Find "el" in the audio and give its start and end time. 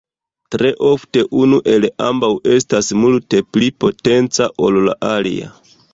1.73-1.85